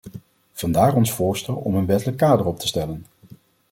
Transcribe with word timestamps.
Vandaar 0.51 0.95
ons 0.95 1.11
voorstel 1.11 1.55
om 1.55 1.75
een 1.75 1.85
wettelijk 1.85 2.17
kader 2.17 2.45
op 2.45 2.59
te 2.59 2.67
stellen. 2.67 3.05